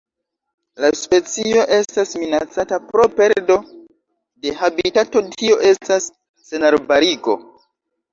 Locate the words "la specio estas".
0.83-2.13